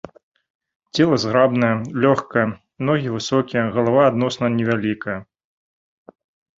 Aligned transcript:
Цела 0.95 1.17
зграбнае, 1.23 1.69
лёгкае, 2.07 2.47
ногі 2.91 3.07
высокія, 3.19 3.69
галава 3.79 4.01
адносна 4.11 4.45
невялікая. 4.59 5.19